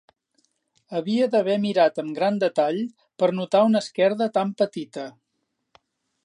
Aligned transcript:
Havia 0.99 1.27
d'haver 1.35 1.57
mirat 1.65 2.01
amb 2.03 2.15
gran 2.19 2.39
detall 2.45 2.79
per 3.23 3.31
notar 3.41 3.63
una 3.69 3.83
esquerda 3.87 4.29
tan 4.39 4.57
petita. 4.63 5.07